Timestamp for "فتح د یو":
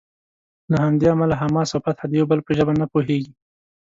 1.85-2.29